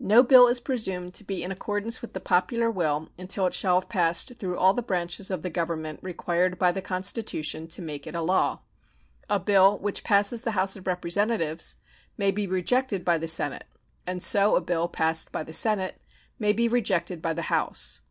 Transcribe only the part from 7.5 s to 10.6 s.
to make it a law. A bill which passes the